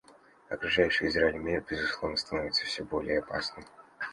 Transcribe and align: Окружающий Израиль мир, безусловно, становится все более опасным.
Окружающий 0.49 1.05
Израиль 1.05 1.35
мир, 1.37 1.63
безусловно, 1.69 2.17
становится 2.17 2.65
все 2.65 2.83
более 2.83 3.19
опасным. 3.19 3.63